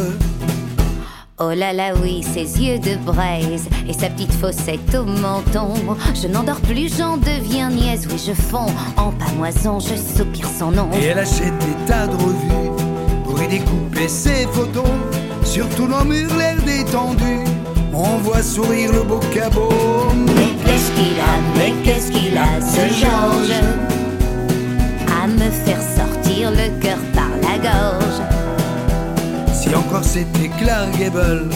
[1.39, 5.75] Oh là là, oui, ses yeux de braise et sa petite fossette au menton.
[6.15, 8.09] Je n'endors plus, j'en deviens niaise.
[8.11, 10.89] Oui, je fonds en pamoison, je soupire son nom.
[10.95, 12.86] Et elle achète des tas de revues
[13.49, 14.85] découper ses photos.
[15.45, 17.45] Sur tous nos murs, l'air détendu.
[17.93, 19.71] On voit sourire le beau cabot.
[20.35, 23.61] Mais qu'est-ce qu'il a, mais qu'est-ce qu'il a, ce Georges?
[25.23, 28.21] À me faire sortir le cœur par la gorge.
[29.53, 31.49] Si encore c'était Clark Gable,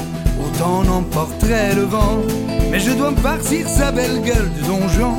[0.43, 2.23] autant n'emporterait le vent.
[2.71, 5.15] Mais je dois me farcir sa belle gueule de donjon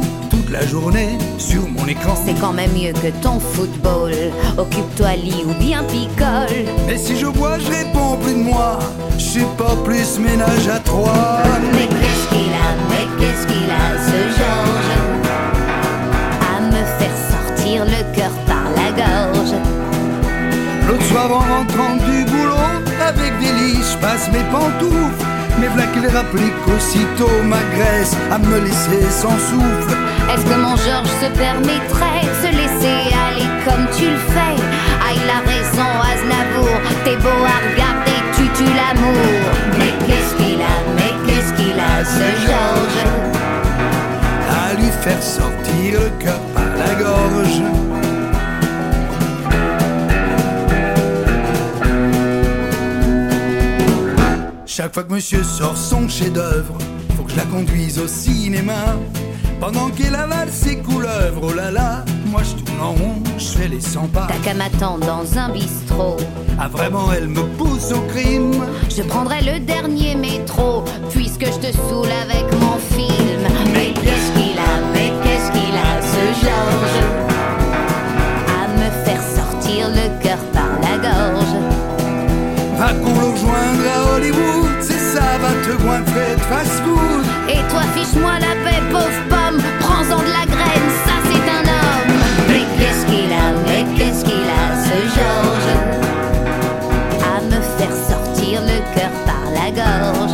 [0.52, 2.14] la journée sur mon écran.
[2.26, 4.12] C'est quand même mieux que ton football.
[4.58, 6.66] Occupe-toi, lit ou bien picole.
[6.88, 8.80] Mais si je bois, je réponds plus de moi.
[9.18, 11.41] Je suis pas plus ménage à trois.
[11.72, 14.93] Mais qu'est-ce qu'il a, mais qu'est-ce qu'il a, ce Georges?
[16.54, 19.56] À me faire sortir le cœur par la gorge.
[20.88, 22.56] L'autre soir en rentrant du boulot,
[23.08, 25.26] avec délice, je passe mes pantoufles.
[25.60, 29.95] Mais voilà qu'il rappeler qu'aussitôt m'agresse à me laisser sans souffle.
[30.30, 34.56] Est-ce que mon Georges se permettrait de se laisser aller comme tu le fais?
[35.02, 39.42] Ah, il a raison, Aznavour, t'es beau à regarder, tu tues l'amour.
[39.78, 43.04] Mais qu'est-ce qu'il a, mais qu'est-ce qu'il a, ce Georges?
[44.50, 47.62] À lui faire sortir le cœur par la gorge.
[54.66, 56.78] Chaque fois que monsieur sort son chef-d'œuvre,
[57.18, 58.96] faut que je la conduise au cinéma.
[59.62, 63.68] Pendant qu'elle avale ses couleuvres, oh là là, moi je tourne en rond, je fais
[63.68, 64.26] les 100 pas.
[64.28, 66.18] T'as qu'à m'attendre dans un bistrot.
[66.59, 68.66] Ah vraiment, elle me pousse au crime.
[68.89, 73.43] Je prendrai le dernier métro, puisque je te saoule avec mon film.
[73.72, 77.03] Mais qu'est-ce qu'il a, mais qu'est-ce qu'il a, ce Georges?
[78.49, 81.55] À me faire sortir le cœur par la gorge.
[82.80, 87.26] Va qu'on le rejoindre à Hollywood, c'est ça, va te goinfrer de fast-food.
[87.47, 88.51] Et toi, fiche-moi la
[99.76, 100.32] la gorge.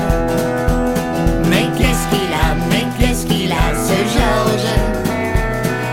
[1.49, 4.73] Mais qu'est-ce qu'il a, mais qu'est-ce qu'il a, ce Georges?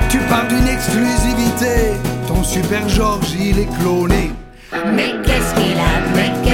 [0.09, 1.95] Tu parles d'une exclusivité,
[2.27, 4.33] ton super Georges il est cloné.
[4.95, 6.54] Mais qu'est-ce qu'il a, mais qu'est-ce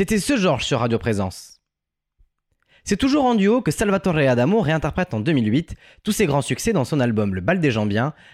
[0.00, 1.60] C'était ce Georges sur Radio Présence.
[2.84, 6.86] C'est toujours en duo que Salvatore Adamo réinterprète en 2008 tous ses grands succès dans
[6.86, 7.86] son album Le Bal des gens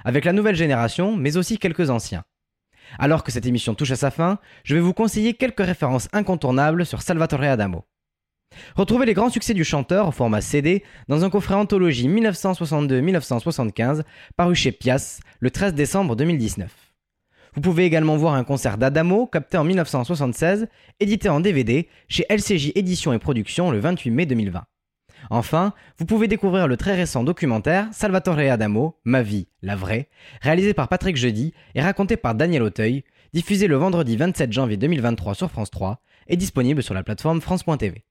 [0.04, 2.22] avec la nouvelle génération, mais aussi quelques anciens.
[3.00, 6.86] Alors que cette émission touche à sa fin, je vais vous conseiller quelques références incontournables
[6.86, 7.84] sur Salvatore Adamo.
[8.76, 14.02] Retrouvez les grands succès du chanteur au format CD dans un coffret anthologie 1962-1975
[14.36, 16.85] paru chez Pias le 13 décembre 2019.
[17.56, 20.68] Vous pouvez également voir un concert d'Adamo capté en 1976,
[21.00, 24.62] édité en DVD chez LCJ Éditions et Productions le 28 mai 2020.
[25.30, 30.10] Enfin, vous pouvez découvrir le très récent documentaire Salvatore Adamo, Ma vie, la vraie,
[30.42, 35.34] réalisé par Patrick Jeudi et raconté par Daniel Auteuil, diffusé le vendredi 27 janvier 2023
[35.34, 38.04] sur France 3 et disponible sur la plateforme France.tv.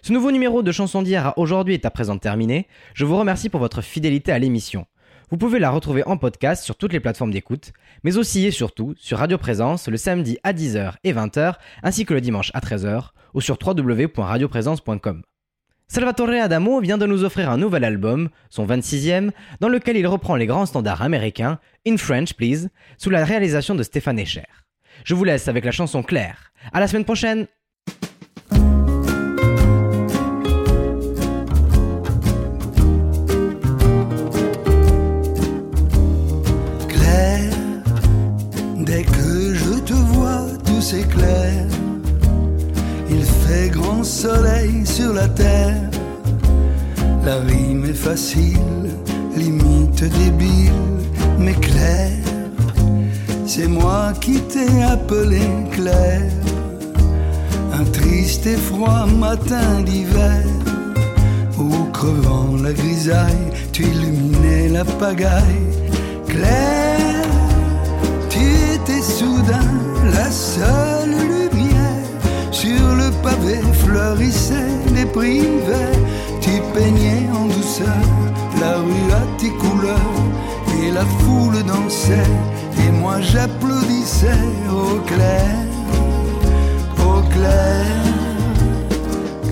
[0.00, 2.66] Ce nouveau numéro de Chanson d'hier à aujourd'hui est à présent terminé.
[2.94, 4.86] Je vous remercie pour votre fidélité à l'émission.
[5.30, 7.72] Vous pouvez la retrouver en podcast sur toutes les plateformes d'écoute,
[8.02, 11.54] mais aussi et surtout sur Radio Présence le samedi à 10h et 20h,
[11.84, 15.22] ainsi que le dimanche à 13h, ou sur www.radioprésence.com.
[15.86, 20.34] Salvatore Adamo vient de nous offrir un nouvel album, son 26e, dans lequel il reprend
[20.34, 22.68] les grands standards américains, In French Please,
[22.98, 24.48] sous la réalisation de Stéphane Escher.
[25.04, 26.52] Je vous laisse avec la chanson Claire.
[26.72, 27.46] À la semaine prochaine!
[40.90, 41.68] S'éclaire.
[43.08, 45.82] Il fait grand soleil sur la terre.
[47.24, 48.88] La rime est facile,
[49.36, 50.86] limite débile,
[51.38, 52.26] mais Claire,
[53.46, 55.44] c'est moi qui t'ai appelé
[55.76, 56.32] Claire.
[57.80, 60.44] Un triste et froid matin d'hiver,
[61.56, 65.66] où crevant la grisaille, tu illuminais la pagaille.
[66.26, 67.28] Claire,
[68.28, 69.70] tu étais soudain
[70.30, 72.06] la seule lumière.
[72.52, 75.98] Sur le pavé fleurissaient les privets.
[76.40, 78.06] Tu peignais en douceur
[78.60, 80.18] la rue à tes couleurs.
[80.82, 82.32] Et la foule dansait,
[82.78, 85.56] et moi j'applaudissais au clair,
[86.98, 87.86] au clair,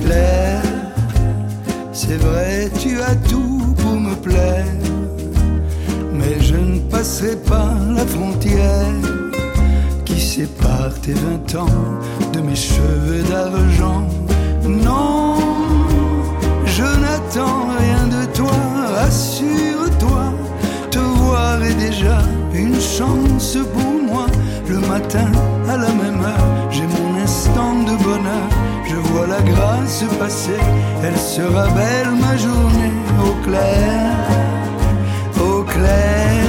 [0.01, 0.63] clair.
[1.93, 4.65] C'est vrai, tu as tout pour me plaire
[6.13, 9.28] mais je ne passerai pas la frontière
[10.29, 11.77] qui sépare tes vingt ans
[12.33, 14.05] de mes cheveux d'argent.
[14.67, 15.37] Non,
[16.67, 18.59] je n'attends rien de toi,
[18.97, 20.25] rassure-toi,
[20.91, 22.19] te voir est déjà
[22.53, 24.27] une chance pour moi.
[24.69, 25.31] Le matin,
[25.69, 28.49] à la même heure, j'ai mon instant de bonheur.
[28.89, 30.61] Je vois la grâce passer,
[31.05, 32.95] elle sera belle ma journée
[33.27, 34.49] au clair
[35.41, 36.48] au clair.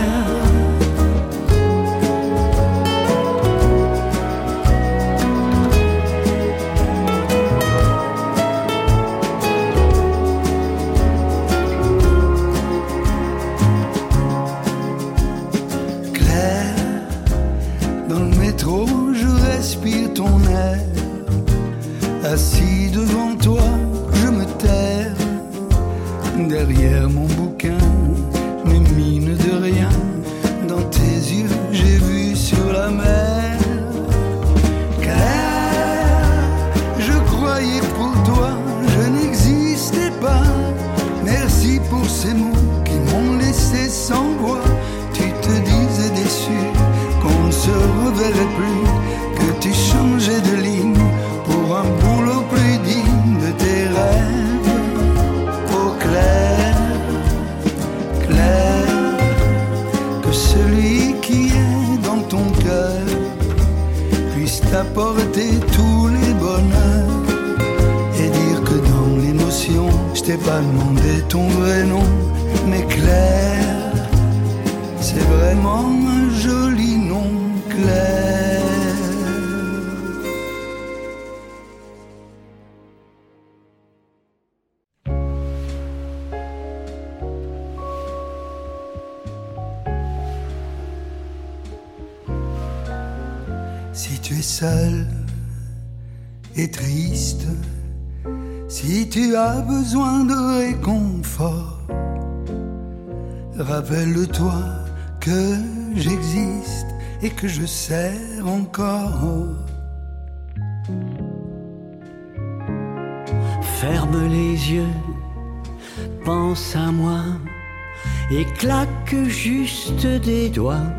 [118.60, 120.92] Claque juste des doigts.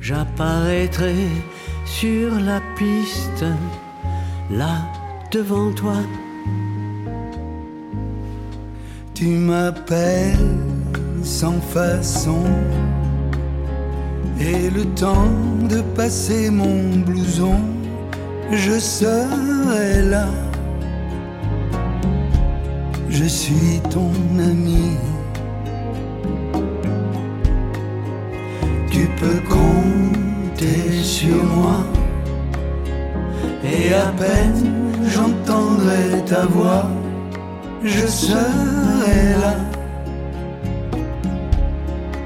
[0.00, 1.16] J'apparaîtrai
[1.86, 3.44] sur la piste
[4.50, 4.76] là
[5.32, 6.00] devant toi.
[9.14, 10.58] Tu m'appelles
[11.22, 12.44] sans façon.
[14.38, 15.32] Et le temps
[15.70, 17.60] de passer mon blouson,
[18.52, 20.28] je serai là.
[23.08, 24.98] Je suis ton ami.
[29.20, 31.78] Peux compter sur moi.
[33.64, 36.86] Et à peine j'entendrai ta voix,
[37.82, 39.54] je serai là.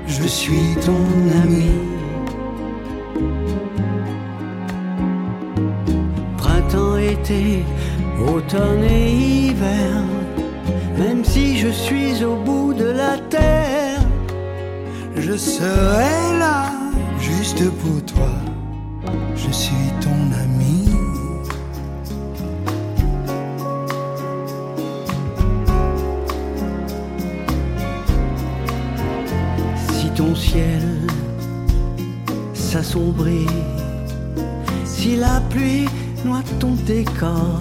[0.06, 1.02] Je suis ton
[1.42, 1.70] ami.
[6.36, 7.64] Printemps, été,
[8.28, 9.92] automne et hiver,
[10.98, 14.00] même si je suis au bout de la terre,
[15.16, 16.81] Je serai là
[17.52, 18.30] juste pour toi.
[19.36, 20.10] Je suis ton
[20.42, 20.88] ami.
[29.88, 30.82] si ton ciel
[32.54, 33.46] s'assombrit,
[34.84, 35.88] si la pluie
[36.24, 37.60] noie ton décor,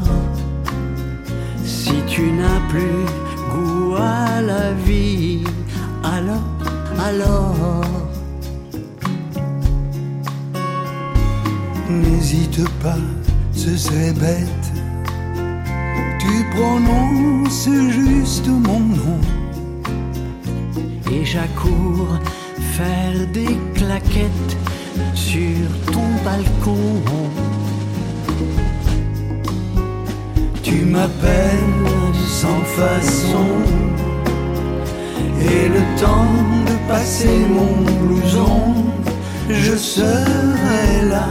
[1.63, 3.05] si tu n'as plus
[3.51, 5.43] goût à la vie,
[6.03, 6.43] alors,
[6.99, 8.00] alors,
[11.91, 13.03] N'hésite pas,
[13.53, 14.67] ce serait bête.
[16.19, 19.19] Tu prononces juste mon nom.
[21.11, 22.17] et j'accours
[22.77, 24.57] faire des claquettes
[25.13, 27.01] sur ton balcon.
[30.63, 31.91] Tu m'appelles
[32.27, 33.51] sans façon.
[35.41, 36.33] Et le temps
[36.67, 37.73] de passer mon
[38.05, 38.75] blouson,
[39.49, 41.27] je serai là.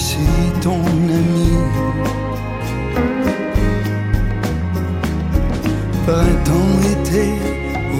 [0.00, 0.80] Suis ton
[1.18, 1.50] ami.
[6.06, 7.28] Printemps, été,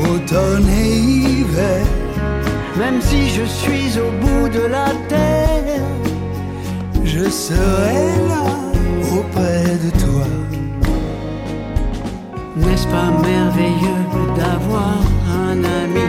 [0.09, 1.85] automne et hiver.
[2.79, 5.85] Même si je suis au bout de la terre,
[7.05, 8.47] Je serai là
[9.19, 10.27] auprès de toi.
[12.57, 14.05] n'est-ce pas merveilleux
[14.39, 15.01] d'avoir
[15.47, 16.09] un ami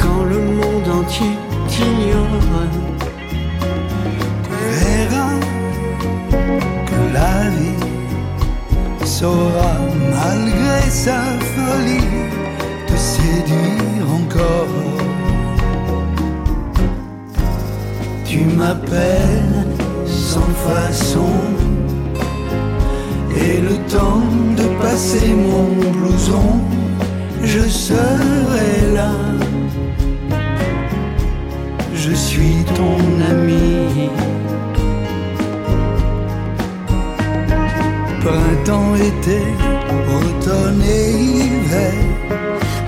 [0.00, 1.36] quand le monde entier
[1.68, 2.95] t'ignore?
[9.18, 9.72] Saura,
[10.16, 11.20] malgré sa
[11.52, 12.12] folie,
[12.86, 14.74] te séduire encore.
[18.26, 19.64] Tu m'appelles
[20.04, 21.34] sans façon.
[23.44, 24.26] Et le temps
[24.60, 26.48] de passer mon blouson,
[27.42, 29.12] je serai là.
[31.94, 32.98] Je suis ton
[33.32, 34.25] ami.
[38.26, 39.40] Printemps, été,
[40.18, 41.94] automne et hiver.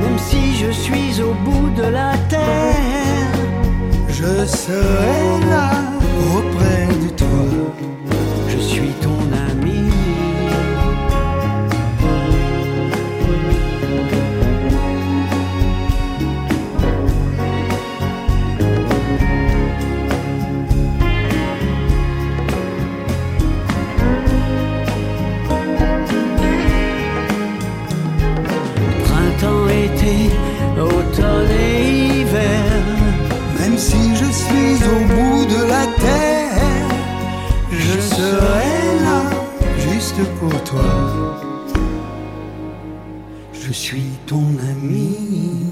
[0.01, 3.39] Même si je suis au bout de la terre,
[4.09, 5.71] Je serai là
[6.35, 7.38] auprès de toi.
[43.69, 45.68] Je suis ton ami.